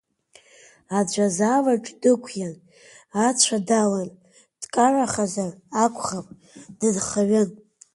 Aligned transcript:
Аӡә 0.97 1.17
азалаҿ 1.25 1.85
дықәиан, 2.01 2.55
ацәа 3.27 3.57
далан, 3.67 4.09
дкарахазар 4.61 5.53
акәхап, 5.83 6.27
дынхаҩын. 6.79 7.49